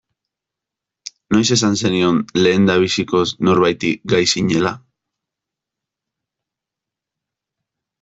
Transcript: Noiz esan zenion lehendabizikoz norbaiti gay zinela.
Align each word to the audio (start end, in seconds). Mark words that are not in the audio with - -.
Noiz 1.35 1.45
esan 1.55 1.77
zenion 1.81 2.17
lehendabizikoz 2.45 3.27
norbaiti 3.51 3.95
gay 4.15 4.33
zinela. 4.33 4.75